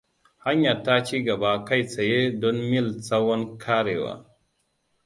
Hanyar 0.45 0.83
ta 0.83 1.03
ci 1.05 1.17
gaba 1.25 1.63
kai 1.65 1.83
tsaye 1.83 2.31
don 2.39 2.69
mil 2.69 2.99
tsawon 3.01 3.57
ƙarewa. 3.57 4.25